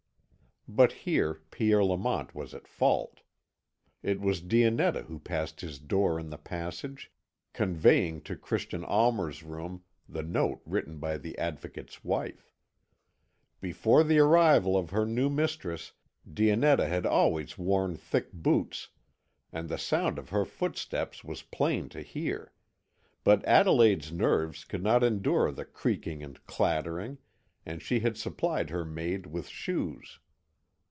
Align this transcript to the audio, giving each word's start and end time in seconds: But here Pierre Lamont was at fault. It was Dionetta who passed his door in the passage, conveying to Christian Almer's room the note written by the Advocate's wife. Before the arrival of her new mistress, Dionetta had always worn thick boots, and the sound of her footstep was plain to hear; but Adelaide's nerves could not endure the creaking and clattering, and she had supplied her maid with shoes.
But 0.67 0.91
here 0.93 1.41
Pierre 1.49 1.83
Lamont 1.83 2.33
was 2.33 2.53
at 2.53 2.65
fault. 2.67 3.21
It 4.03 4.21
was 4.21 4.39
Dionetta 4.39 5.01
who 5.03 5.19
passed 5.19 5.59
his 5.59 5.79
door 5.79 6.17
in 6.19 6.29
the 6.29 6.37
passage, 6.37 7.11
conveying 7.51 8.21
to 8.21 8.37
Christian 8.37 8.85
Almer's 8.85 9.43
room 9.43 9.83
the 10.07 10.21
note 10.23 10.61
written 10.65 10.97
by 10.99 11.17
the 11.17 11.37
Advocate's 11.37 12.05
wife. 12.05 12.53
Before 13.59 14.03
the 14.03 14.19
arrival 14.19 14.77
of 14.77 14.91
her 14.91 15.05
new 15.05 15.29
mistress, 15.29 15.91
Dionetta 16.31 16.87
had 16.87 17.05
always 17.05 17.57
worn 17.57 17.97
thick 17.97 18.31
boots, 18.31 18.89
and 19.51 19.67
the 19.67 19.79
sound 19.79 20.17
of 20.19 20.29
her 20.29 20.45
footstep 20.45 21.15
was 21.25 21.41
plain 21.41 21.89
to 21.89 22.01
hear; 22.01 22.53
but 23.25 23.43
Adelaide's 23.45 24.11
nerves 24.13 24.63
could 24.63 24.83
not 24.83 25.03
endure 25.03 25.51
the 25.51 25.65
creaking 25.65 26.23
and 26.23 26.45
clattering, 26.45 27.17
and 27.65 27.81
she 27.81 27.99
had 28.01 28.15
supplied 28.15 28.69
her 28.69 28.85
maid 28.85 29.25
with 29.25 29.47
shoes. 29.49 30.19